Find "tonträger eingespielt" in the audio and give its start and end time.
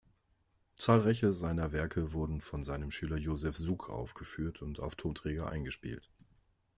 4.95-6.09